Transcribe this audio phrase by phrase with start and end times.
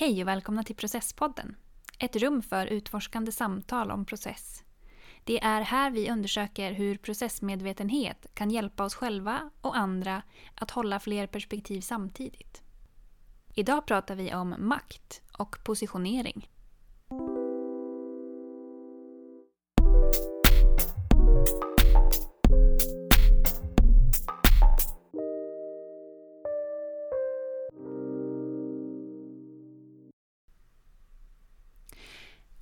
[0.00, 1.56] Hej och välkomna till Processpodden.
[1.98, 4.64] Ett rum för utforskande samtal om process.
[5.24, 10.22] Det är här vi undersöker hur processmedvetenhet kan hjälpa oss själva och andra
[10.54, 12.62] att hålla fler perspektiv samtidigt.
[13.54, 16.48] Idag pratar vi om makt och positionering.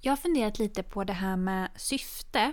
[0.08, 2.52] Jag har funderat lite på det här med syfte.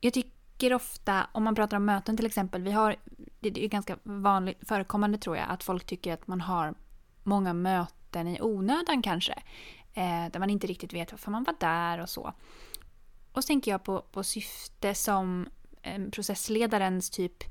[0.00, 2.96] Jag tycker ofta, om man pratar om möten till exempel, vi har,
[3.40, 6.74] det är ganska vanligt förekommande tror jag, att folk tycker att man har
[7.22, 9.32] många möten i onödan kanske.
[9.94, 12.32] Eh, där man inte riktigt vet varför man var där och så.
[13.32, 15.48] Och så tänker jag på, på syfte som
[15.82, 17.44] eh, processledarens typ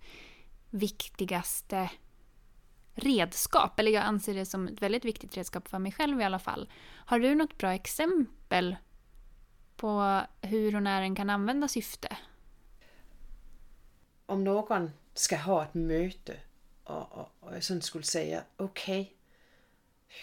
[0.70, 1.90] viktigaste
[2.96, 3.80] redskap.
[3.80, 6.70] Eller jag anser det som ett väldigt viktigt redskap för mig själv i alla fall.
[7.06, 8.76] Har du något bra exempel
[9.76, 12.18] på hur och när en kan använda syfte?
[14.26, 16.38] Om någon ska ha ett möte
[16.84, 19.14] och, och, och jag sen skulle säga okej, okay,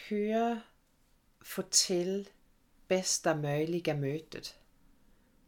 [0.09, 0.61] hur
[1.41, 2.29] få till
[2.89, 4.55] bästa möjliga mötet.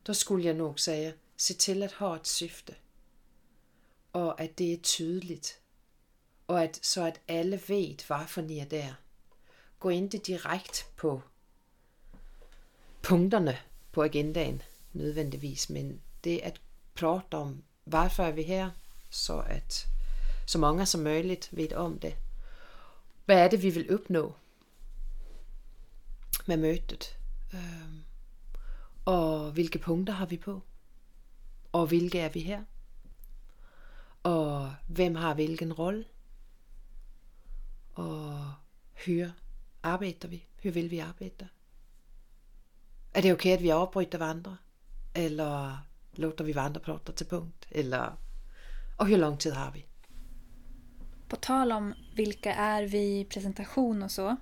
[0.03, 2.75] Då skulle jag nog säga, se till att ha ett syfte.
[4.11, 5.62] Och att det är tydligt
[6.53, 8.95] och att, så att alla vet varför ni är där.
[9.79, 11.23] Gå inte direkt på
[13.03, 13.55] punkterna
[13.93, 16.61] på agendan nödvändigtvis, men det är att
[16.95, 18.71] prata om varför är vi här
[19.11, 19.85] så att
[20.47, 22.15] så många som möjligt vet om det.
[23.27, 24.35] Vad är det vi vill uppnå
[26.45, 27.09] med mötet?
[29.05, 30.61] Och vilka punkter har vi på?
[31.71, 32.65] Och vilka är vi här?
[34.23, 36.05] Och vem har vilken roll?
[37.95, 38.39] Och
[38.95, 39.33] hur
[39.81, 40.47] arbetar vi?
[40.57, 41.47] Hur vill vi arbeta?
[43.13, 44.59] Är det okej okay att vi avbryter varandra?
[45.15, 45.79] Eller
[46.13, 47.67] låter vi varandra prata till punkt?
[47.71, 48.13] Eller,
[48.99, 49.87] och hur lång tid har vi?
[51.29, 54.37] På tal om vilka är vi, presentation och så.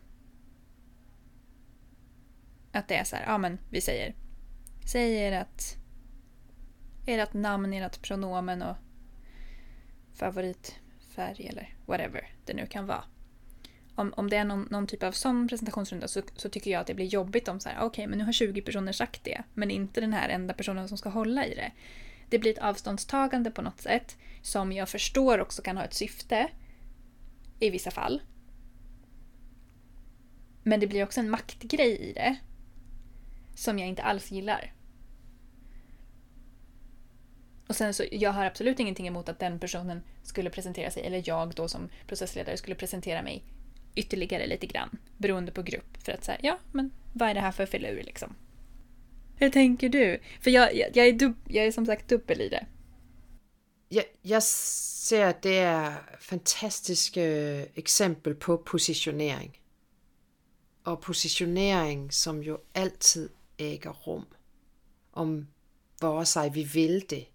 [2.71, 4.15] Att det är så här, ja men vi säger,
[4.91, 5.77] säger att
[7.05, 8.75] ert namn, ert pronomen och
[10.13, 13.03] favoritfärg eller whatever det nu kan vara.
[13.95, 16.87] Om, om det är någon, någon typ av sån presentationsrunda så, så, tycker jag att
[16.87, 19.43] det blir jobbigt om så här, okej okay, men nu har 20 personer sagt det
[19.53, 21.71] men inte den här enda personen som ska hålla i det
[22.29, 26.49] det blir ett avståndstagande på något sätt som jag förstår också kan ha ett syfte
[27.59, 28.21] i vissa fall.
[30.63, 32.35] Men det blir också en maktgrej i det
[33.55, 34.73] som jag inte alls gillar.
[37.67, 41.23] Och sen så, jag har absolut ingenting emot att den personen skulle presentera sig, eller
[41.25, 43.43] jag då som processledare skulle presentera mig
[43.95, 44.97] ytterligare lite grann.
[45.17, 45.97] Beroende på grupp.
[46.03, 48.35] För att säga, ja men vad är det här för filur liksom?
[49.43, 50.19] Hur tänker du?
[50.41, 52.65] För jag, jag, jag är, dub, jag är som sagt dubbel i det.
[53.89, 57.21] Jag, jag ser att det är fantastiska
[57.73, 59.61] exempel på positionering.
[60.83, 64.25] Och positionering som ju alltid äger rum.
[65.11, 65.47] Om
[65.99, 67.25] vare sig vi vill det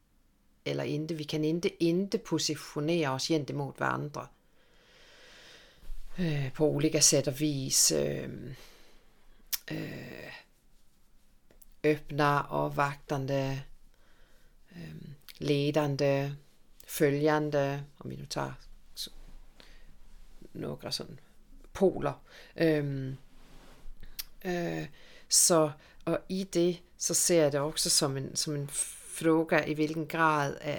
[0.65, 1.15] eller inte.
[1.15, 4.29] Vi kan inte inte positionera oss gentemot varandra.
[6.19, 7.93] Øh, på olika sätt och vis.
[7.93, 8.31] Äh,
[9.67, 10.32] äh,
[11.83, 13.59] öppna, avvaktande,
[14.69, 16.33] ehm, ledande,
[16.87, 18.55] följande, om vi nu tar
[20.53, 21.17] några sådana
[21.73, 22.15] poler.
[22.55, 23.17] Ehm,
[24.41, 24.85] eh,
[25.29, 25.73] så,
[26.05, 28.69] och i det så ser jag det också som en, som en
[29.19, 30.79] fråga i vilken grad, eh,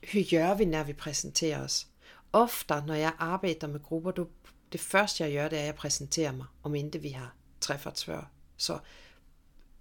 [0.00, 1.86] hur gör vi när vi presenterar oss?
[2.30, 4.28] Ofta när jag arbetar med grupper, då,
[4.68, 7.28] det första jag gör det är att jag presenterar mig, om inte vi har
[7.60, 8.28] träffats för.
[8.56, 8.80] Så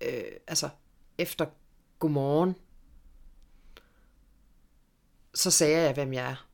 [0.06, 0.69] øh, altså
[1.18, 1.46] efter
[2.00, 2.56] godmorgen,
[5.34, 6.46] så sagde jeg, hvem jeg er.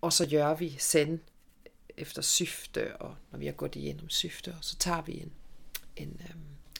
[0.00, 1.20] och så gör vi sen
[1.96, 5.32] efter syfte och när vi har gått igenom syfte så tar vi en,
[5.96, 6.22] en,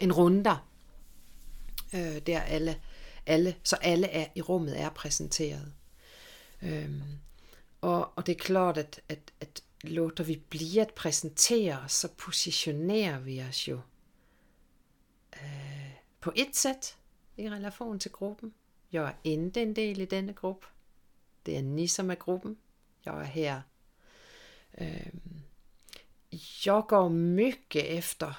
[0.01, 0.59] en runda
[1.93, 2.75] øh, der alla,
[3.27, 5.73] alle, så alle er, i rummet är presenterade.
[6.63, 7.03] Øhm,
[7.81, 13.19] och, og det är klart att, at, at låter vi bli att presentera så positionerar
[13.19, 13.81] vi oss ju øh,
[16.21, 16.97] på ett sätt
[17.37, 18.53] i relation till gruppen.
[18.89, 20.65] Jag är inte en del i denna grupp.
[21.43, 22.57] Det är ni som är gruppen.
[23.01, 23.63] Jag är här.
[26.65, 28.37] Jag går mycket efter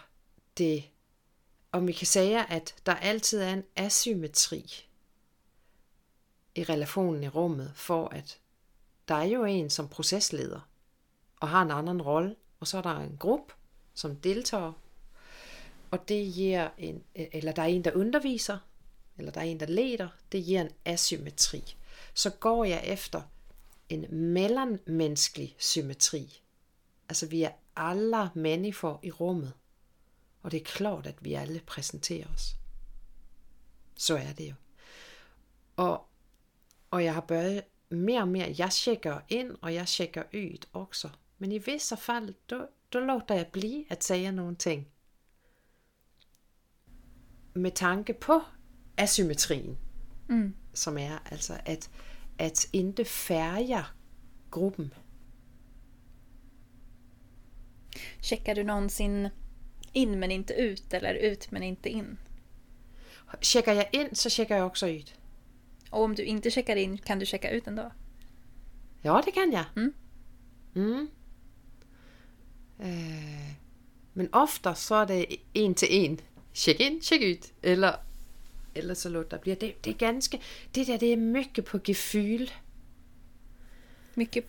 [0.54, 0.84] det,
[1.72, 4.66] om vi kan säga att det alltid är en asymmetri
[6.54, 8.38] i relationen i rummet för att
[9.06, 10.62] det är ju en som processleder
[11.40, 13.52] och har en annan roll och så är det en grupp
[13.94, 14.74] som deltar
[15.92, 18.60] och det ger en, øh, eller det är en, der undervisar
[19.20, 21.76] eller det är en, der leder, det ger en asymmetri.
[22.14, 23.22] Så går jag efter
[23.90, 26.42] en mellanmänsklig symmetri.
[27.08, 29.54] Alltså vi är alla människor i rummet.
[30.42, 32.54] Och det är klart att vi alla presenterar oss.
[33.96, 34.56] Så är det ju.
[35.76, 36.10] Och,
[36.90, 41.12] och jag har börjat mer och mer, jag checkar in och jag checkar ut också.
[41.38, 44.86] Men i vissa fall, då, då låter jag bli att säga någonting.
[47.60, 48.42] Med tanke på
[48.98, 49.78] asymmetrin.
[50.30, 50.54] Mm.
[50.74, 51.90] Som är alltså att,
[52.38, 53.86] att inte färga
[54.52, 54.94] gruppen.
[58.22, 59.30] Checkar du någonsin
[59.94, 62.18] in men inte ut eller ut men inte in?
[63.42, 65.14] Checkar jag in så checkar jag också ut.
[65.90, 67.92] Och om du inte checkar in, kan du checka ut ändå?
[69.02, 69.66] Ja, det kan jag.
[69.76, 69.94] Mm.
[70.76, 71.08] Mm.
[72.80, 73.54] Eh,
[74.14, 76.18] men ofta så är det en till en.
[76.54, 77.54] Check in, check ut.
[77.62, 77.96] Eller,
[78.74, 79.56] eller så låter det bli.
[79.56, 80.38] Det, det är ganska...
[80.72, 82.52] Det där det är mycket på gefühl.
[84.14, 84.46] Mycket?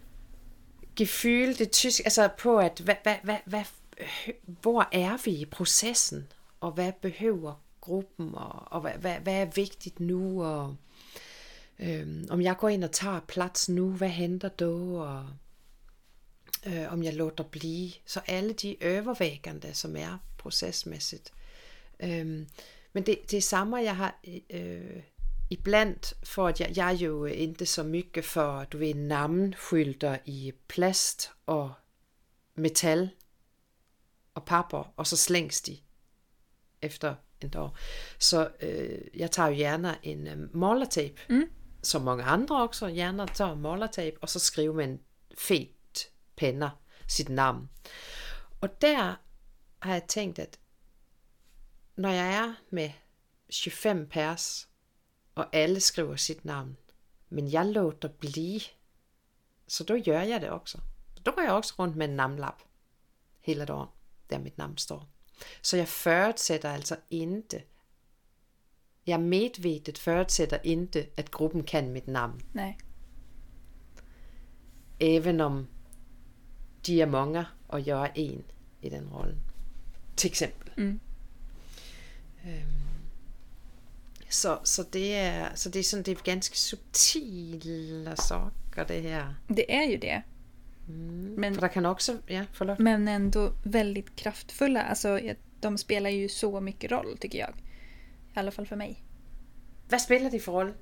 [0.96, 3.64] Gefühl, det tyska, alltså på att vad, vad, vad, vad,
[4.62, 6.26] var är vi i processen?
[6.58, 7.54] Och vad behöver
[7.86, 8.34] gruppen?
[8.34, 10.14] Och, och vad, vad, vad är viktigt nu?
[10.14, 10.74] Och,
[11.78, 15.00] um, om jag går in och tar plats nu, vad händer då?
[15.00, 15.24] Och,
[16.66, 17.96] uh, om jag låter bli.
[18.04, 21.32] Så alla de överväganden som är processmässigt.
[22.02, 22.46] Um,
[22.92, 24.12] men det, det är samma jag har
[24.54, 25.02] uh,
[25.50, 30.52] ibland för att jag, jag är ju inte så mycket för du vet namnskyltar i
[30.66, 31.70] plast och
[32.54, 33.08] metall
[34.32, 35.82] och papper och så slängs de
[36.80, 37.70] efter en dag.
[38.18, 41.50] Så øh, jag tar ju gärna en øh, målartejp, mm.
[41.82, 44.98] som många andra också gärna tar målartejp och så skriver en
[45.38, 46.70] fet penna
[47.08, 47.68] sitt namn.
[48.60, 49.16] Och där
[49.78, 50.58] har jag tänkt att
[52.00, 52.92] när jag är med
[53.48, 54.66] 25 pers
[55.34, 56.76] och alla skriver sitt namn,
[57.28, 58.62] men jag låter bli,
[59.66, 60.78] så då gör jag det också.
[61.22, 62.62] Då går jag också runt med en namnlapp
[63.40, 63.88] hela dagen
[64.28, 65.04] där mitt namn står.
[65.60, 67.62] Så jag förutsätter alltså inte,
[69.04, 72.42] jag medvetet förutsätter inte att gruppen kan mitt namn.
[72.52, 72.78] Nej.
[74.98, 75.66] Även om
[76.82, 78.44] de är många och jag är en
[78.80, 79.38] i den rollen.
[80.16, 80.70] Till exempel.
[80.76, 81.00] Mm.
[84.28, 89.34] Så, så, det är, så det är sådan, det är ganska subtila saker det här.
[89.48, 90.22] Det är ju det.
[90.88, 91.34] Mm.
[91.34, 92.78] Men, För det kan också, ja, förlåt.
[92.78, 94.82] Men ändå väldigt kraftfulla.
[94.82, 95.20] Alltså,
[95.60, 97.50] de spelar ju så mycket roll tycker jag.
[98.34, 99.02] I alla fall för mig.
[99.88, 100.72] Vad spelar de för roll?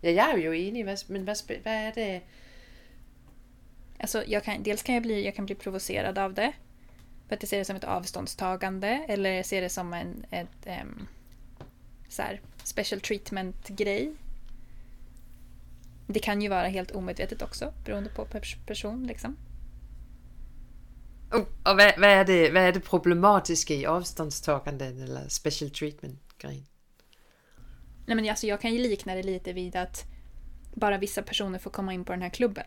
[0.00, 2.20] Ja, jag är ju enig, men vad, vad är det?
[3.98, 6.52] Alltså, jag kan, dels kan jag bli, jag kan bli provocerad av det.
[7.30, 10.66] För att jag ser det som ett avståndstagande eller jag ser det som en ett,
[10.82, 11.06] um,
[12.08, 14.14] så här, special treatment-grej.
[16.06, 18.26] Det kan ju vara helt omedvetet också beroende på
[18.66, 19.06] person.
[19.06, 19.36] Liksom.
[21.30, 26.66] Och, och vad, vad, är det, vad är det problematiska i avståndstagande eller special treatment-grejen?
[28.06, 30.04] Nej men alltså jag kan ju likna det lite vid att
[30.74, 32.66] bara vissa personer får komma in på den här klubben.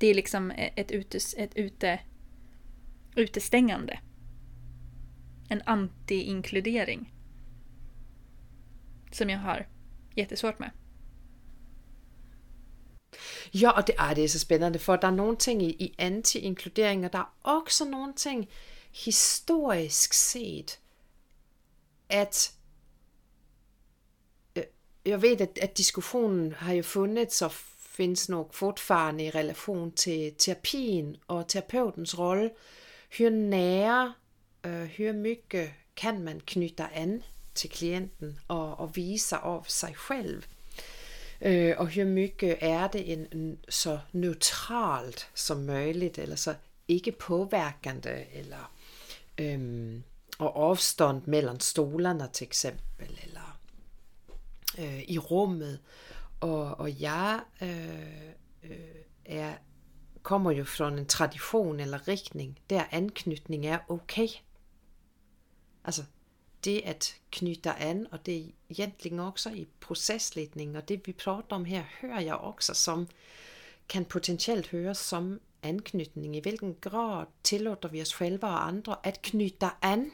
[0.00, 2.00] Det är liksom e-, ett, utes, ett ute,
[3.16, 4.00] utestängande.
[5.48, 7.14] En anti-inkludering.
[9.12, 9.68] Som jag har
[10.14, 10.70] jättesvårt med.
[13.50, 17.04] Ja, och det, ah, det är så spännande för det är någonting i, i anti-inkludering
[17.04, 18.50] och det är också någonting
[18.92, 20.80] historiskt sett
[22.08, 22.56] att
[25.02, 27.52] jag vet att, øh, att diskussionen har ju funnits och
[28.00, 32.50] finns nog fortfarande i relation till terapin och terapeutens roll.
[33.08, 34.12] Hur nära,
[34.66, 37.22] øh, hur mycket kan man knyta an
[37.54, 40.46] till klienten och, och visa av sig själv?
[41.40, 46.54] Och øh, hur mycket är det en, en, så neutralt som möjligt eller så
[46.86, 48.70] icke påverkande eller
[49.40, 50.02] um,
[50.38, 53.52] och avstånd mellan stolarna till exempel eller
[54.78, 55.80] uh, i rummet.
[56.40, 58.30] Och, och jag äh,
[59.24, 59.58] är,
[60.22, 64.24] kommer ju från en tradition eller riktning där anknytning är okej.
[64.24, 64.40] Okay.
[65.82, 66.02] Alltså
[66.60, 71.56] det att knyta an och det är egentligen också i processledning och det vi pratar
[71.56, 73.06] om här hör jag också som
[73.86, 76.36] kan potentiellt höras som anknytning.
[76.36, 80.10] I vilken grad tillåter vi oss själva och andra att knyta an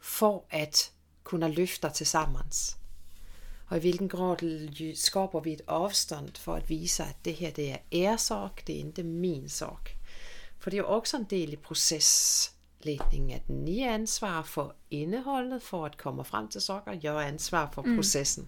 [0.00, 0.92] för att
[1.22, 2.76] kunna lyfta tillsammans?
[3.68, 4.42] Och i hvilken grad
[4.94, 8.72] skapar vi ett avstånd för att visa att det här det är er sak, det
[8.72, 9.90] är inte min sak.
[10.60, 15.86] För det är också en del i processledningen att ni är ansvar för innehållet för
[15.86, 17.96] att komma fram till saker, jag är ansvar för mm.
[17.96, 18.46] processen.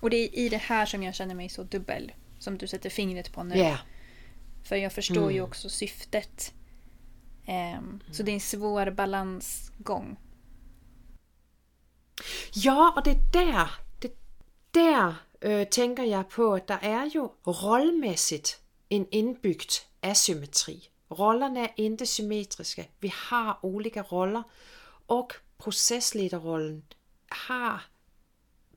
[0.00, 2.90] Och det är i det här som jag känner mig så dubbel, som du sätter
[2.90, 3.56] fingret på nu.
[3.56, 3.78] Yeah.
[4.64, 5.34] För jag förstår mm.
[5.34, 6.52] ju också syftet.
[7.48, 8.00] Um.
[8.12, 10.16] Så det är en svår balansgång.
[12.52, 13.70] Ja, och det är där,
[14.74, 18.60] der där øh, tänker jag på att det är ju rollmässigt
[18.90, 19.70] en inbyggd
[20.02, 20.90] asymmetri.
[21.10, 22.84] Rollerna är inte symmetriska.
[23.00, 24.42] Vi har olika roller
[25.06, 26.82] och processledarrollen
[27.28, 27.82] har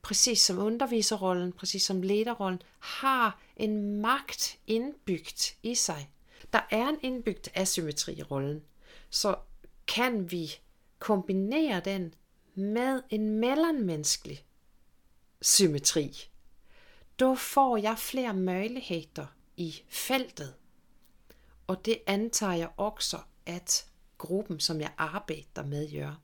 [0.02, 6.10] precis som undervisarrollen, precis som ledarrollen, har en makt inbyggt i sig.
[6.52, 8.62] Der er en indbygget asymmetri i rollen.
[9.10, 9.36] Så
[9.86, 10.50] kan vi
[10.98, 12.14] kombinere den
[12.54, 14.44] med en mellanmänsklig
[15.42, 16.14] symmetri,
[17.16, 20.54] då får jag fler möjligheter i fältet.
[21.66, 23.86] Och det antar jag också att
[24.18, 26.14] gruppen som jag arbetar med gör.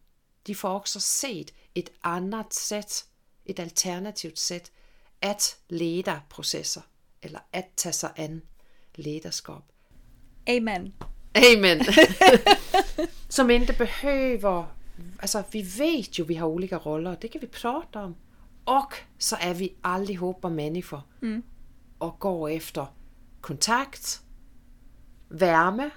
[0.42, 3.04] De får också set ett annat sätt
[3.44, 4.72] ett alternativt sätt
[5.20, 6.82] att leda processer
[7.20, 8.40] eller att ta sig an
[8.92, 9.72] ledarskap.
[10.46, 10.92] Amen.
[11.34, 11.80] Amen.
[13.28, 14.64] Som inte behöver,
[15.18, 18.16] alltså vi vet ju vi har olika roller, det kan vi prata om.
[18.68, 21.42] Och så är vi allihopa människor mm.
[21.98, 22.87] och går efter
[23.40, 24.22] kontakt,
[25.28, 25.90] värme,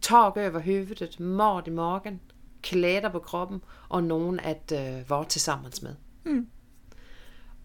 [0.00, 2.20] tak över huvudet, mat i magen,
[2.60, 5.96] kläder på kroppen och någon att uh, vara tillsammans med.
[6.24, 6.46] Mm.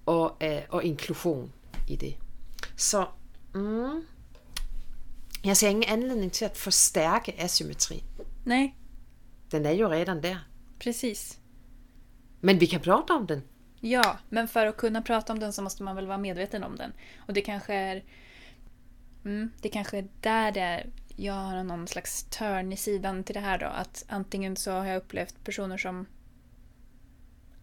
[0.06, 1.52] Och, äh, och inklusion
[1.90, 2.16] i det.
[2.76, 3.08] Så
[3.56, 4.06] mm,
[5.42, 8.04] jag ser ingen anledning till att förstärka asymmetrin.
[8.46, 8.76] Nej.
[9.50, 10.40] Den är ju redan där.
[10.80, 11.40] Precis.
[12.40, 13.42] Men vi kan prata om den.
[13.80, 16.76] Ja, men för att kunna prata om den så måste man väl vara medveten om
[16.76, 16.94] den.
[17.18, 18.04] Och det kanske är...
[19.26, 20.90] Mm, det kanske är där det är.
[21.16, 23.66] Jag har någon slags törn i sidan till det här då.
[23.66, 26.06] Att antingen så har jag upplevt personer som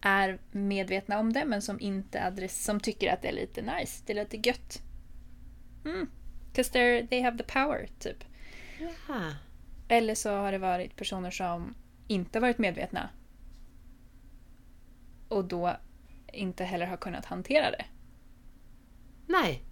[0.01, 4.03] är medvetna om det men som inte adress som tycker att det är lite nice,
[4.07, 4.83] det är lite gött.
[5.85, 6.11] Mm.
[6.55, 6.73] Cause
[7.11, 8.25] they have the power, typ.
[8.81, 9.35] Jaha.
[9.89, 11.75] Eller så har det varit personer som
[12.09, 13.09] inte varit medvetna
[15.29, 15.77] och då
[16.33, 17.85] inte heller har kunnat hantera det.
[19.27, 19.63] Nej.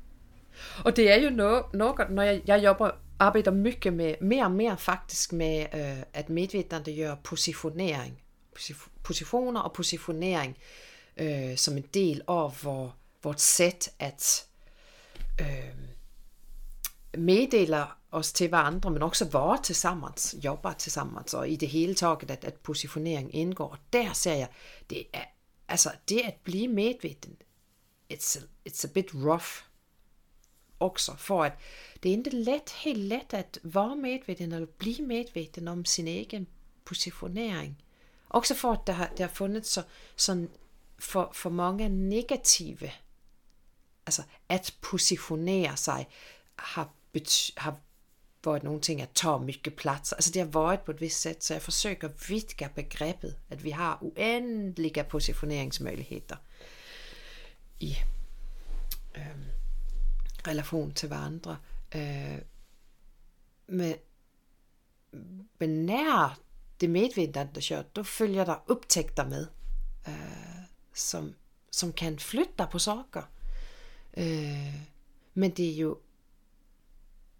[0.85, 4.77] Och det är ju något, när jag, jag jobbar, arbetar mycket med, mer och mer
[4.77, 8.25] faktiskt med äh, att medvetandegöra positionering
[9.03, 10.57] positioner och positionering
[11.17, 12.93] øh, som en del av vår,
[13.23, 14.47] vårt sätt att
[15.41, 15.75] øh,
[17.19, 22.31] meddela oss till varandra men också vara tillsammans, jobba tillsammans och i det hela taget
[22.31, 23.79] att, att positionering ingår.
[23.91, 24.49] Där ser jag,
[24.87, 25.34] det är,
[25.67, 27.37] alltså det att bli medveten,
[28.09, 29.49] it's a, it's a bit rough
[30.79, 31.63] också för att
[32.01, 36.47] det är inte lätt, helt lätt att vara medveten eller bli medveten om sin egen
[36.85, 37.85] positionering.
[38.29, 39.83] Också för att det har, det har funnits så,
[40.17, 40.47] så
[40.99, 42.91] för, för många negativa,
[44.05, 46.09] alltså att positionera sig
[46.57, 46.89] har,
[47.57, 47.75] har
[48.45, 50.13] varit någonting att ta mycket plats.
[50.13, 53.71] Alltså det har varit på ett visst sätt så jag försöker vidga begreppet att vi
[53.71, 56.39] har oändliga positioneringsmöjligheter
[57.79, 57.97] i
[59.15, 59.45] ähm,
[60.45, 61.57] relation till varandra.
[61.91, 62.41] Äh, øh,
[63.67, 63.95] men,
[65.59, 66.31] men när
[66.81, 69.47] det medvetande kör, då följer det upptäckter med.
[70.07, 71.35] Äh, som,
[71.71, 73.23] som kan flytta på saker.
[74.13, 74.75] Äh, øh,
[75.35, 75.95] men det är ju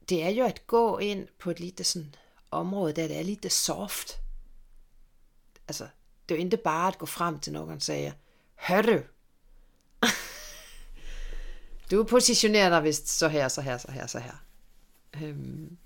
[0.07, 2.17] det är ju att gå in på ett lite sån
[2.51, 4.15] område där det är lite soft.
[5.67, 5.89] Alltså,
[6.27, 8.13] det är inte bara att gå fram till någon och säga
[8.55, 9.03] Hörru!
[11.89, 14.37] du positionerar dig visst så här, så här, så här, så här.
[15.13, 15.77] Um,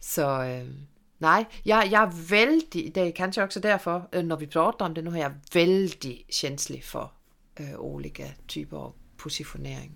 [0.00, 0.86] så um,
[1.20, 4.94] Nej, jag, jag är väldigt, det är kanske också därför øh, när vi pratar om
[4.94, 7.10] det nu, är jag väldigt känslig för
[7.54, 9.92] äh, olika typer av positionering.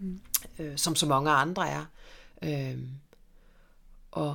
[0.00, 0.20] Mm.
[0.58, 1.84] Øh, som så många andra är.
[2.44, 2.78] Øh,
[4.10, 4.34] och,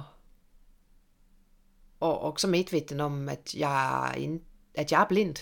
[1.99, 4.41] och också medveten om att jag, in,
[4.77, 5.39] att jag är blind.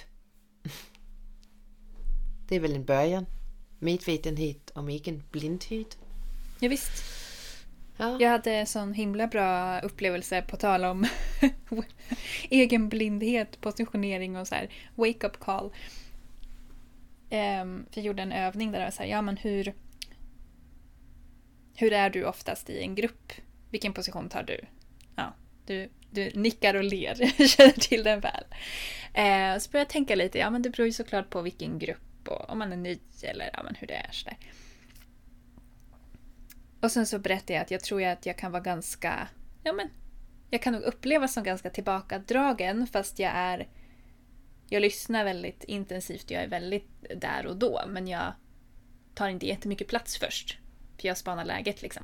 [2.47, 3.25] Det är väl en början.
[3.79, 5.97] Medvetenhet om egen blindhet.
[6.59, 7.03] Ja, visst.
[7.97, 8.17] Ja.
[8.19, 11.07] Jag hade en sån himla bra upplevelse på tal om
[12.49, 15.65] egen blindhet, positionering och så här wake up call.
[17.31, 19.73] Um, jag gjorde en övning där jag var så här, ja men hur
[21.79, 23.33] hur är du oftast i en grupp?
[23.69, 24.59] Vilken position tar du?
[25.15, 25.33] Ja,
[25.65, 28.43] du, du nickar och ler, jag känner till den väl.
[29.13, 32.27] Eh, så börjar jag tänka lite, ja men det beror ju såklart på vilken grupp
[32.27, 34.11] och om man är ny eller ja, men hur det är.
[34.11, 34.37] Så där.
[36.81, 39.27] Och sen så berättade jag att jag tror att jag kan vara ganska,
[39.63, 39.89] ja men,
[40.49, 43.67] jag kan nog upplevas som ganska tillbakadragen fast jag är,
[44.69, 48.33] jag lyssnar väldigt intensivt, jag är väldigt där och då men jag
[49.15, 50.59] tar inte jättemycket plats först.
[50.97, 52.03] För jag spanar läget liksom.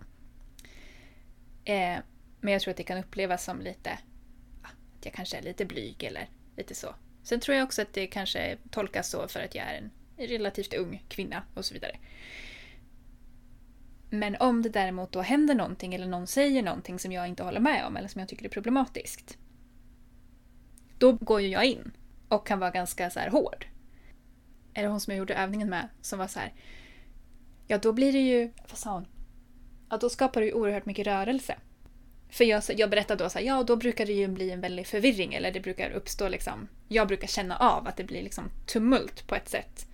[1.65, 1.97] Eh,
[2.41, 3.99] men jag tror att det kan upplevas som lite,
[4.61, 6.95] ah, att jag kanske är lite blyg eller lite så.
[7.23, 9.91] Sen tror jag också att det kanske tolkas så för att jag är en
[10.27, 11.97] relativt ung kvinna och så vidare.
[14.09, 17.59] Men om det däremot då händer någonting eller någon säger någonting som jag inte håller
[17.59, 19.37] med om eller som jag tycker är problematiskt.
[20.97, 21.91] Då går ju jag in
[22.27, 23.65] och kan vara ganska så här hård.
[24.73, 26.53] Eller hon som jag gjorde övningen med som var så här.
[27.67, 28.51] Ja, då blir det ju...
[28.69, 29.05] Vad sa hon?
[29.89, 31.55] Ja, då skapar det ju oerhört mycket rörelse.
[32.29, 34.87] För jag, jag berättade då så här, ja då brukar det ju bli en väldig
[34.87, 39.27] förvirring eller det brukar uppstå liksom, jag brukar känna av att det blir liksom tumult
[39.27, 39.87] på ett sätt.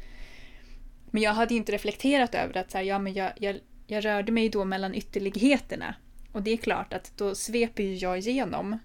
[1.11, 4.31] Men jag hade inte reflekterat över att så här, ja men jag, jag, jag rörde
[4.31, 5.95] mig då mellan ytterligheterna.
[6.31, 8.79] Och det är klart att då sveper ju jag igenom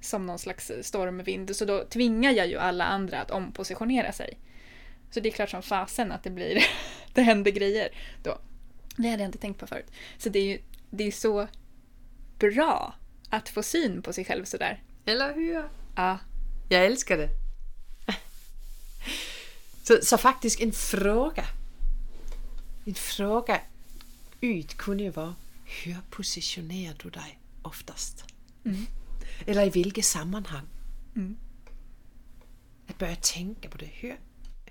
[0.00, 1.56] som någon slags stormvind.
[1.56, 4.38] Så då tvingar jag ju alla andra att ompositionera sig.
[5.10, 6.64] Så det är klart som fasen att det blir,
[7.12, 7.88] det händer grejer
[8.22, 8.38] då.
[8.96, 9.90] Det hade jag inte tänkt på förut.
[10.18, 10.58] Så det är ju
[10.90, 11.48] det är så
[12.38, 12.94] bra
[13.28, 14.82] att få syn på sig själv sådär.
[15.04, 15.68] Eller hur?
[15.96, 16.18] Ja.
[16.68, 17.28] Jag älskar det.
[19.82, 21.44] Så, så faktiskt en fråga.
[22.84, 23.60] En fråga
[24.40, 28.24] ut kunde ju vara, hur positionerar du dig oftast?
[28.64, 28.86] Mm.
[29.46, 30.66] Eller i vilket sammanhang?
[31.16, 31.36] Mm.
[32.88, 33.90] Att börja tänka på det.
[33.92, 34.16] Hur,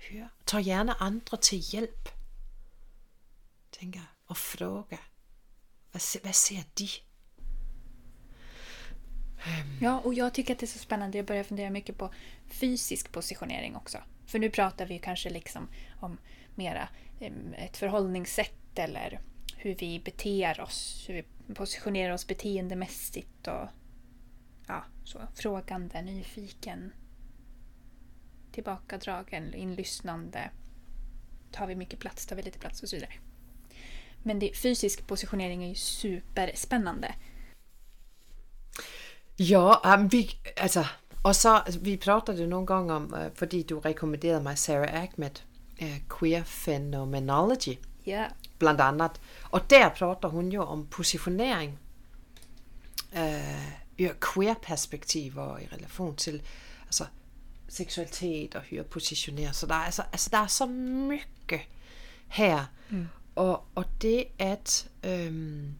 [0.00, 0.28] hör.
[0.44, 2.08] Ta gärna andra till hjälp.
[3.70, 4.98] Tänka och fråga.
[5.92, 6.88] Vad, vad ser de?
[9.80, 11.18] Ja, och jag tycker att det är så spännande.
[11.18, 12.14] Jag börjar fundera mycket på
[12.48, 13.98] fysisk positionering också.
[14.26, 15.68] För nu pratar vi kanske liksom
[16.00, 16.18] om
[16.54, 16.88] mera
[17.56, 19.20] ett förhållningssätt eller
[19.56, 23.68] hur vi beter oss, hur vi positionerar oss beteendemässigt och
[24.66, 26.92] ja, så frågande, nyfiken,
[28.56, 30.50] tillbakadragen, inlyssnande.
[31.52, 33.12] Tar vi mycket plats, tar vi lite plats och så vidare.
[34.22, 37.14] Men det, fysisk positionering är ju superspännande.
[39.36, 40.86] Ja, vi, alltså,
[41.22, 45.40] och så, vi pratade någon gång om, øh, för du rekommenderade mig Sarah Ahmed,
[45.78, 47.76] äh, Queer Phenomenology.
[48.04, 48.30] Yeah.
[48.58, 49.20] Bland annat.
[49.42, 51.78] Och där pratar hon ju om positionering
[53.12, 56.42] äh, ur queer-perspektiv och i relation till
[56.86, 57.06] alltså,
[57.68, 59.52] sexualitet och hur positionera.
[59.52, 61.60] Så där, alltså, alltså, där är så mycket
[62.28, 62.64] här.
[62.88, 63.08] Mm.
[63.34, 65.74] Och, och det att um,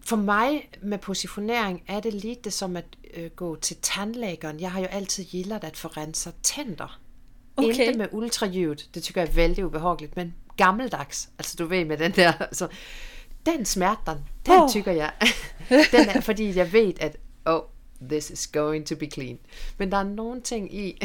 [0.00, 4.58] för mig med positionering är det lite som att uh, gå till tandläkaren.
[4.58, 6.90] Jag har ju alltid gillat att få rensa tänder.
[7.54, 7.86] Okay.
[7.86, 11.28] Inte med ultraljud, det tycker jag är väldigt obehagligt, men gammeldags.
[11.36, 12.68] Alltså du vet med den där, alltså,
[13.42, 14.72] den smärtan, den oh.
[14.72, 15.10] tycker jag,
[15.68, 17.16] den är, för jag vet att
[18.08, 19.38] this is going to be clean.
[19.76, 20.98] Men det är någonting i,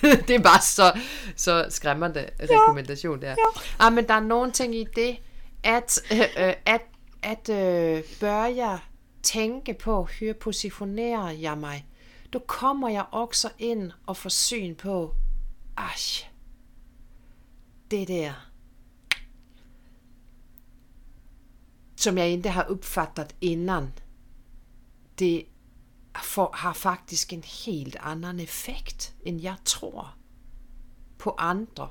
[0.00, 0.92] det är bara så,
[1.36, 3.34] så skrämmande rekommendation där.
[3.36, 3.52] Ja.
[3.78, 3.90] ja.
[3.90, 5.18] men det är någonting i det
[5.62, 6.82] att, äh, att,
[7.22, 8.80] att äh, börja
[9.22, 11.86] tänka på hur positionerar jag mig.
[12.30, 15.10] Då kommer jag också in och får syn på,
[15.74, 16.26] asch,
[17.88, 18.34] det där
[21.96, 23.92] som jag inte har uppfattat innan,
[25.14, 25.46] det
[26.22, 30.08] får, har faktiskt en helt annan effekt än jag tror
[31.18, 31.88] på andra.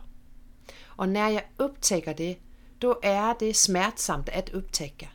[0.85, 2.37] Och när jag upptäcker det,
[2.79, 5.07] då är det smärtsamt att upptäcka.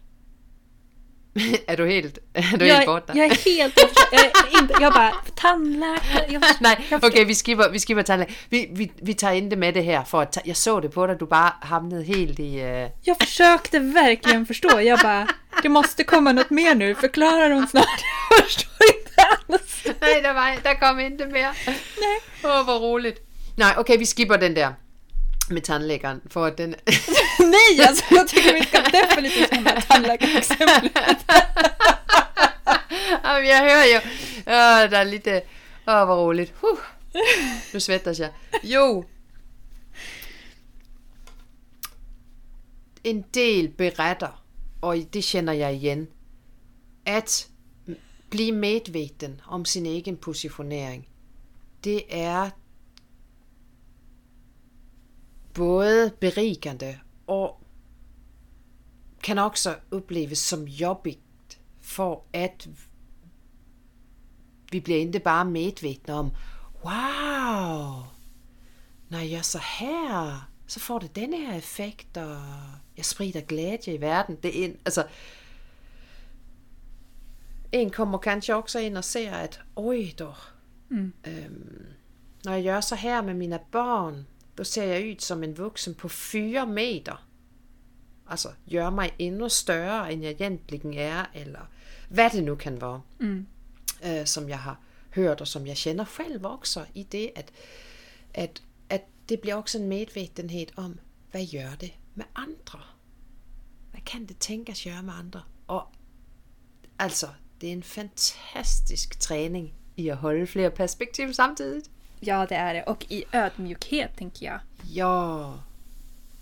[1.67, 3.13] är du helt, är du jag, helt borta?
[3.17, 3.79] Jag är helt
[4.13, 6.55] jag, inte, jag bara, tandläkare.
[6.61, 8.37] Nej, okej okay, vi skriver, vi tandläkare.
[8.49, 11.17] Vi, vi, vi tar inte med det här för att jag såg det på dig,
[11.19, 12.63] du bara hamnade helt i...
[12.63, 12.91] Uh...
[13.03, 14.81] Jag försökte verkligen förstå.
[14.81, 15.29] Jag bara,
[15.63, 17.87] det måste komma något mer nu, förklarar hon snart.
[18.31, 19.00] Jag förstår.
[20.01, 21.51] Nej, det, var, det kom inte mer.
[22.01, 22.21] Nej.
[22.45, 23.27] Åh, oh, vad roligt.
[23.57, 24.75] Nej, okay, vi skippar den där.
[25.51, 26.71] med tandläkaren för att den...
[27.39, 31.19] Nej, alltså jag tycker vi ska definitivt hämta tandläkarexemplet.
[33.23, 34.01] ja, men jag hör ju...
[34.45, 35.43] Ja, det är lite...
[35.87, 36.53] Åh, vad roligt.
[36.61, 36.79] Huh.
[37.73, 38.31] Nu svettas jag.
[38.63, 39.05] Jo.
[43.03, 44.33] En del berättar,
[44.81, 46.07] och det känner jag igen,
[47.07, 47.49] att
[48.31, 51.09] bli medveten om sin egen positionering.
[51.81, 52.51] Det är
[55.55, 57.61] både berikande och
[59.21, 62.69] kan också upplevas som jobbigt för att
[64.71, 66.31] vi blir inte bara medvetna om
[66.83, 68.05] Wow!
[69.09, 72.37] När jag gör så här så får det den här effekt och
[72.95, 74.37] jag sprider glädje i världen.
[74.41, 75.05] Det är, alltså,
[77.71, 80.37] en kommer kanske också in och ser att oj då.
[80.91, 81.13] Mm.
[81.27, 81.87] Um,
[82.43, 85.95] när jag gör så här med mina barn då ser jag ut som en vuxen
[85.95, 87.19] på fyra meter.
[88.27, 91.67] Alltså gör mig ännu större än jag egentligen är eller
[92.09, 93.03] vad det nu kan vara.
[93.21, 93.47] Mm.
[94.07, 94.77] Uh, som jag har
[95.11, 97.53] hört och som jag känner själv också i det att,
[98.45, 101.01] att, att det blir också en medvetenhet om
[101.33, 102.85] vad gör det med andra?
[103.93, 105.43] Vad kan det tänkas göra med andra?
[105.67, 105.93] Och
[106.97, 107.29] alltså,
[107.61, 111.91] det är en fantastisk träning i att hålla flera perspektiv samtidigt.
[112.21, 112.83] Ja, det är det.
[112.83, 114.61] Och i ödmjukhet, tänker jag.
[114.93, 115.59] Ja.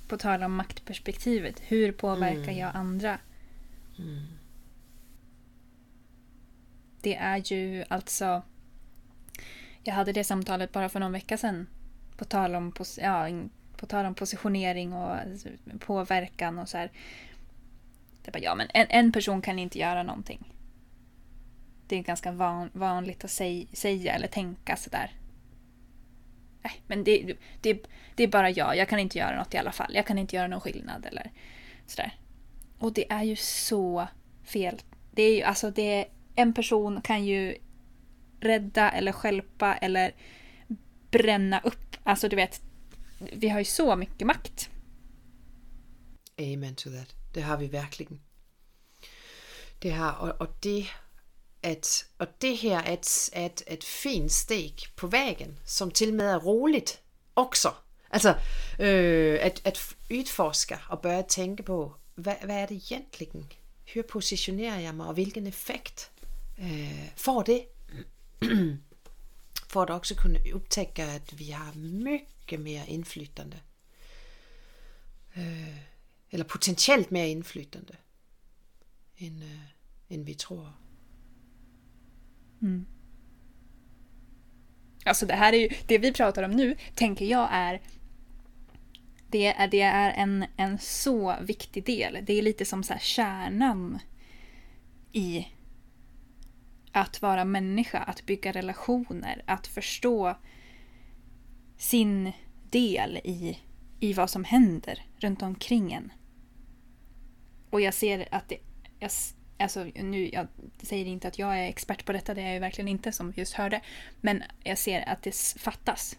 [0.09, 1.61] På tal om maktperspektivet.
[1.61, 2.59] Hur påverkar mm.
[2.59, 3.19] jag andra?
[3.99, 4.27] Mm.
[7.01, 8.43] Det är ju alltså...
[9.83, 11.67] Jag hade det samtalet bara för någon vecka sedan.
[12.17, 13.29] På tal om, ja,
[13.77, 15.17] på tal om positionering och
[15.81, 16.91] påverkan och så här.
[18.23, 20.58] Det bara, ja, men en, en person kan inte göra någonting.
[21.89, 25.13] Det är ganska van, vanligt att säg, säga eller tänka sådär.
[26.63, 27.83] Äh, men det, det,
[28.15, 28.77] det är bara jag.
[28.77, 29.95] Jag kan inte göra något i alla fall.
[29.95, 31.31] Jag kan inte göra någon skillnad eller
[31.87, 32.19] sådär.
[32.79, 34.09] Och det är ju så
[34.45, 34.83] fel.
[35.11, 37.57] Det är ju alltså det en person kan ju
[38.41, 40.15] rädda eller skälpa eller
[41.11, 41.97] bränna upp.
[42.03, 42.63] Alltså du vet,
[43.33, 44.71] vi har ju så mycket makt.
[46.39, 47.15] Amen to that.
[47.35, 48.21] Det har vi verkligen.
[49.79, 50.87] Det har, och, och det
[51.63, 56.15] att, och det här är ett, ett, ett fint steg på vägen som till och
[56.15, 57.01] med är roligt
[57.35, 57.75] också.
[58.11, 58.29] Alltså
[58.79, 63.47] äh, øh, att, att utforska och börja tänka på vad, vad är det egentligen?
[63.85, 66.11] Hur positionerar jag mig och vilken effekt
[66.57, 67.67] äh, får det?
[69.69, 73.57] för att också kunna upptäcka att vi har mycket mer inflytande.
[75.35, 75.79] Äh, øh,
[76.31, 77.97] eller potentiellt mer inflytande
[79.19, 79.43] än,
[80.09, 80.73] än vi tror.
[82.63, 82.87] Mm.
[85.05, 87.81] Alltså det här är ju, det vi pratar om nu tänker jag är
[89.31, 92.19] det är, det är en, en så viktig del.
[92.23, 93.99] Det är lite som så här kärnan
[95.13, 95.47] i
[96.93, 100.37] att vara människa, att bygga relationer, att förstå
[101.77, 102.33] sin
[102.71, 103.59] del i,
[104.01, 106.13] i vad som händer runt omkring en.
[107.71, 108.59] Och jag ser att det,
[108.99, 109.11] jag,
[109.59, 110.47] Alltså nu, jag
[110.83, 113.33] säger inte att jag är expert på detta, det är jag ju verkligen inte som
[113.37, 113.81] just hörde.
[114.21, 116.19] Men jag ser att det fattas.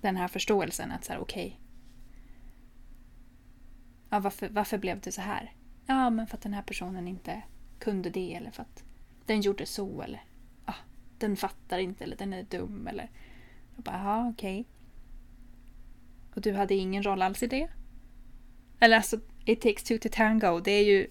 [0.00, 1.46] Den här förståelsen att så här, okej.
[1.46, 1.58] Okay.
[4.10, 5.52] Ja, varför, varför blev det så här?
[5.86, 7.42] Ja, men för att den här personen inte
[7.78, 8.84] kunde det eller för att
[9.26, 10.24] den gjorde så eller
[10.66, 10.74] ja,
[11.18, 13.10] den fattar inte eller den är dum eller.
[13.74, 14.60] Jag bara, jaha, okej.
[14.60, 14.72] Okay.
[16.34, 17.68] Och du hade ingen roll alls i det?
[18.80, 20.60] Eller alltså, it takes two to tango.
[20.60, 21.06] Det är ju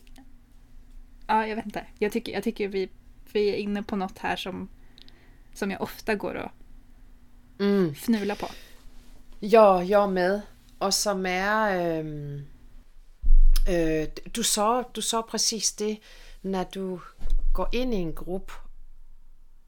[1.28, 1.86] ja, jag vet inte.
[2.00, 2.90] Jag tycker, jag tycker vi,
[3.34, 4.70] vi är inne på något här som,
[5.54, 6.52] som jag ofta går och
[7.60, 7.96] mm.
[7.96, 8.48] fnular på.
[9.40, 10.42] Ja, jag med.
[10.80, 11.76] Och som är...
[12.00, 12.42] Øh,
[13.70, 15.98] øh, du, sa, du sa precis det
[16.42, 17.00] när du
[17.54, 18.52] går in i en grupp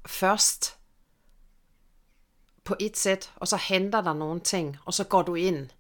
[0.06, 0.78] först
[2.64, 5.72] på ett sätt och så händer det någonting och så går du in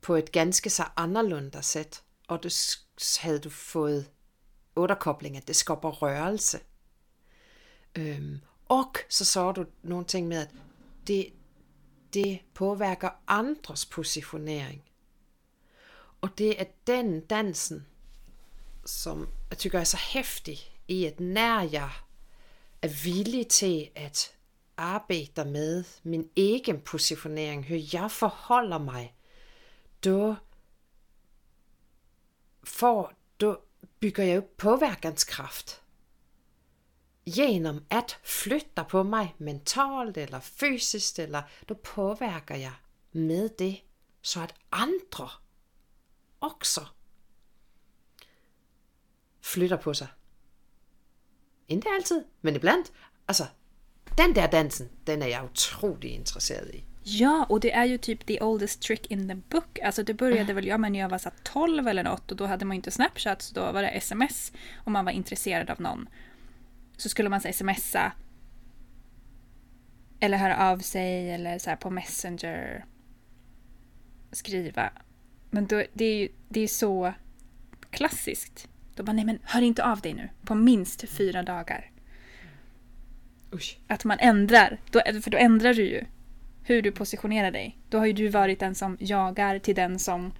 [0.00, 2.48] på ett ganska så annorlunda sätt och då
[3.22, 4.04] hade du fått
[4.76, 6.60] återkoppling, att det skapar rörelse.
[7.94, 10.48] Um, och så sa du någonting med att
[11.04, 11.30] det,
[12.10, 14.82] det påverkar andras positionering.
[16.20, 17.84] Och det är den dansen
[18.84, 21.90] som jag tycker är så häftig i att när jag
[22.80, 24.32] är villig till att
[24.74, 29.16] arbeta med min egen positionering, hur jag förhåller mig,
[30.00, 30.36] då
[32.62, 33.15] får,
[34.00, 35.80] bygger jag upp påverkanskraft
[37.24, 42.72] genom att flytta på mig mentalt eller fysiskt eller då påverkar jag
[43.10, 43.80] med det
[44.22, 45.30] så att andra
[46.38, 46.88] också
[49.40, 50.08] flyttar på sig.
[51.66, 52.84] Inte alltid, men ibland.
[53.26, 53.46] Alltså,
[54.16, 56.84] den där dansen, den är jag otroligt intresserad i.
[57.08, 59.78] Ja, och det är ju typ the oldest trick in the book.
[59.78, 62.36] Alltså det började väl jag med när jag var så här 12 eller något och
[62.36, 65.70] då hade man ju inte Snapchat så då var det sms om man var intresserad
[65.70, 66.08] av någon.
[66.96, 68.12] Så skulle man så smsa
[70.20, 72.84] eller höra av sig eller så här på Messenger
[74.32, 74.90] skriva.
[75.50, 77.14] Men då, det är ju det är så
[77.90, 78.68] klassiskt.
[78.94, 81.90] Då bara, nej men hör inte av dig nu på minst fyra dagar.
[83.52, 83.78] Usch.
[83.86, 86.04] Att man ändrar, då, för då ändrar du ju
[86.66, 87.78] hur du positionerar dig.
[87.88, 90.32] Då har ju du varit den som jagar till den som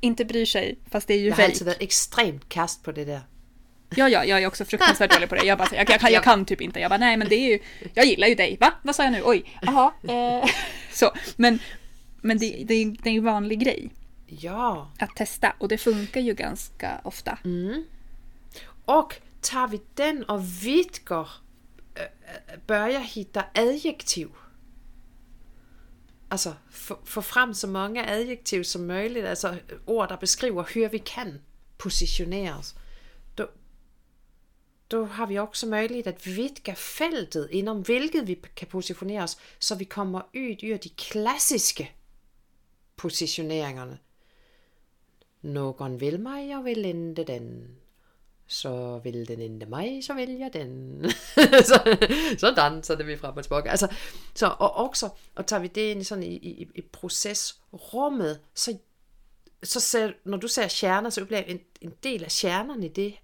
[0.00, 1.50] inte bryr sig, fast det är ju Jag har fejk.
[1.50, 3.20] alltid varit extremt kast på det där.
[3.96, 5.46] Ja, ja, jag är också fruktansvärt dålig på det.
[5.46, 6.80] Jag, bara, jag, jag, kan, jag kan typ inte.
[6.80, 7.58] Jag bara, nej men det är ju,
[7.94, 8.56] jag gillar ju dig.
[8.60, 8.72] Va?
[8.82, 9.22] Vad sa jag nu?
[9.24, 9.92] Oj, jaha.
[10.08, 10.50] Eh.
[10.92, 11.58] Så, men,
[12.20, 13.90] men det, det, är- det är en vanlig grej
[14.26, 14.90] Ja.
[14.98, 17.38] att testa och det funkar ju ganska ofta.
[18.84, 21.28] Och tar vi den och vidgar,
[21.94, 22.08] äh, äh,
[22.66, 24.28] börjar hitta adjektiv.
[26.32, 26.54] Alltså
[27.04, 31.40] få, fram så många adjektiv som möjligt, alltså ord som beskriver hur vi kan
[31.76, 32.74] positionera oss.
[33.34, 33.50] Då,
[34.88, 39.74] då har vi också möjlighet att vidga fältet inom vilket vi kan positionera oss så
[39.74, 41.86] vi kommer ut ur de klassiska
[42.96, 43.98] positioneringarna.
[45.40, 47.76] Någon vill mig, jag vill inte den.
[48.50, 51.04] Så vill den inte mig, så vill jag den.
[51.64, 51.78] så,
[52.38, 53.70] så dansade vi fram och tillbaka.
[53.70, 53.88] Alltså,
[54.34, 58.78] så, och också, och tar vi det in sådan i, i, i processrummet, så,
[59.62, 62.88] så ser, när du säger kärna så upplever jag en, en del av kärnan i
[62.88, 63.14] det,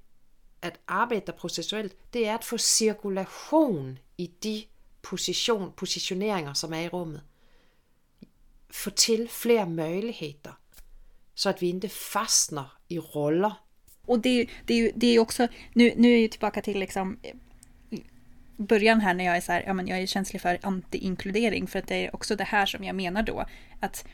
[0.61, 4.69] att arbeta processuellt, det är att få cirkulation i de
[5.01, 7.23] position, positioneringar som är i rummet.
[8.69, 10.55] Få till fler möjligheter.
[11.35, 13.53] Så att vi inte fastnar i roller.
[14.07, 16.79] Och det, det, är det är ju också, nu, nu är jag ju tillbaka till
[16.79, 17.19] liksom
[18.57, 21.79] början här när jag är så här, ja men jag är känslig för anti-inkludering för
[21.79, 23.45] att det är också det här som jag menar då.
[23.81, 24.07] Att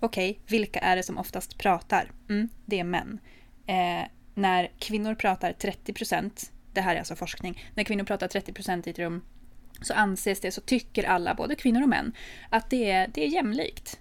[0.00, 2.10] okej, vilka är det som oftast pratar?
[2.28, 3.18] Mm, det är män.
[3.66, 8.52] Eh, när kvinnor pratar 30 procent, det här är alltså forskning, när kvinnor pratar 30
[8.52, 9.22] procent i ett rum
[9.80, 12.12] så anses det, så tycker alla, både kvinnor och män,
[12.50, 14.00] att det är, det är jämlikt.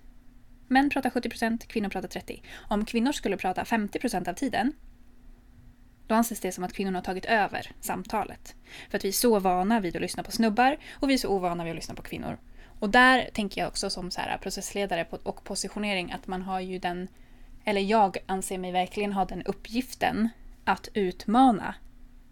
[0.67, 2.41] Män pratar 70 procent, kvinnor pratar 30%.
[2.67, 4.73] Om kvinnor skulle prata 50 procent av tiden,
[6.07, 8.55] då anses det som att kvinnorna har tagit över samtalet.
[8.89, 11.29] För att vi är så vana vid att lyssna på snubbar och vi är så
[11.29, 12.37] ovana vid att lyssna på kvinnor.
[12.79, 16.79] Och där tänker jag också som så här processledare och positionering att man har ju
[16.79, 17.07] den,
[17.63, 20.29] eller jag anser mig verkligen ha den uppgiften
[20.63, 21.75] att utmana.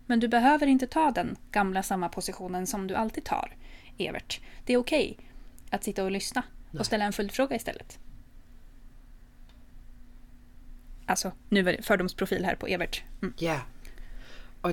[0.05, 3.55] Men du behöver inte ta den gamla samma positionen som du alltid tar,
[3.97, 4.39] Evert.
[4.65, 5.17] Det är okej
[5.69, 6.43] att sitta och lyssna
[6.79, 7.99] och ställa en följdfråga istället.
[11.05, 13.03] Alltså, nu var det fördomsprofil här på Evert.
[13.21, 13.33] Mm.
[13.37, 13.61] Ja.
[14.61, 14.71] Och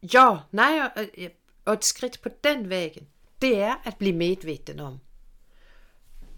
[0.00, 1.30] ja, nej, och,
[1.64, 3.06] och ett skritt på den vägen,
[3.38, 5.00] det är att bli medveten om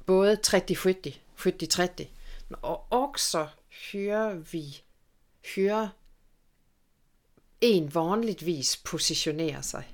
[0.05, 2.07] både 30-70, 70-30,
[2.61, 3.49] och också
[3.93, 4.77] hur vi,
[5.55, 5.89] hur
[7.61, 9.85] en vanligtvis positionerar sig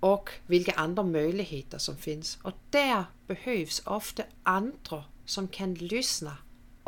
[0.00, 2.38] och vilka andra möjligheter som finns.
[2.42, 6.36] Och där behövs ofta andra som kan lyssna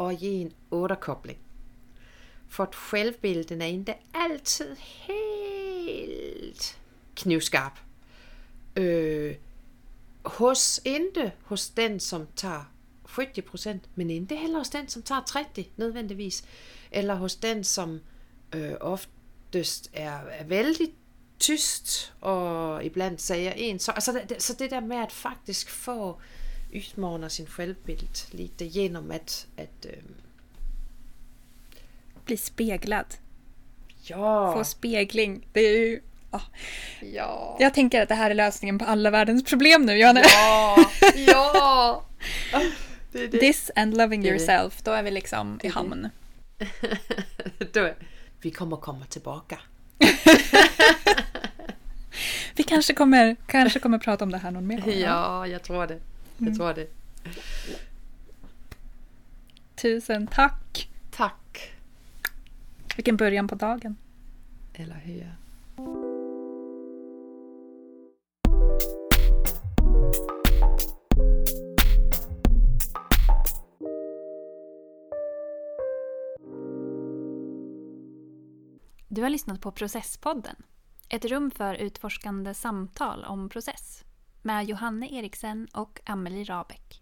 [0.01, 1.39] och ge en återkoppling.
[2.49, 6.77] För att självbilden är inte alltid helt
[7.15, 7.73] knivskarp.
[8.75, 9.37] Äh,
[10.23, 12.65] hos, inte hos den som tar
[13.05, 16.45] 70%, men inte heller hos den som tar 30 nödvändigtvis.
[16.91, 18.01] Eller hos den som
[18.55, 20.95] øh, äh, oftast är, är väldigt
[21.39, 23.93] tyst och ibland säger en så.
[23.93, 26.21] Alltså det, så det där med att faktiskt få
[26.73, 30.15] utmana sin självbild lite genom att, att ähm,
[32.25, 33.07] Bli speglad.
[34.03, 35.47] ja, Få spegling.
[35.53, 36.01] Det är ju...
[36.31, 36.41] ah.
[37.15, 40.21] ja, Jag tänker att det här är lösningen på alla världens problem nu, Johanna.
[40.25, 40.77] ja,
[41.27, 42.05] ja.
[43.13, 43.39] Det det.
[43.39, 46.09] This and loving Det yourself, då är vi liksom i hamn.
[47.73, 47.91] Då,
[48.41, 49.59] vi kommer komma tillbaka.
[52.55, 54.95] Vi kanske kommer, kanske kommer prata om det här någon mer gång.
[54.95, 55.99] Ja, jag tror det.
[56.47, 56.87] Jag tror det.
[59.75, 60.91] Tusen tack!
[61.11, 61.73] Tack.
[62.97, 63.97] Vilken början på dagen.
[64.75, 65.35] Eller hur?
[79.09, 80.57] Du har lyssnat på Processpodden.
[81.09, 84.05] Ett rum för utforskande samtal om process.
[84.43, 87.00] Med Johanne Eriksen och Amelie Rabeck.